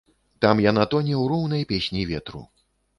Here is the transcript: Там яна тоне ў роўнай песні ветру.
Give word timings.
Там 0.45 0.61
яна 0.65 0.87
тоне 0.95 1.13
ў 1.21 1.23
роўнай 1.35 1.63
песні 1.75 2.11
ветру. 2.17 2.47